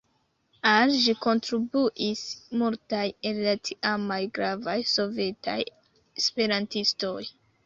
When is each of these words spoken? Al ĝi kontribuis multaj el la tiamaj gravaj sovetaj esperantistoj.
Al 0.69 0.93
ĝi 1.01 1.13
kontribuis 1.25 2.23
multaj 2.61 3.03
el 3.33 3.43
la 3.49 3.53
tiamaj 3.69 4.19
gravaj 4.39 4.77
sovetaj 4.95 5.57
esperantistoj. 6.23 7.17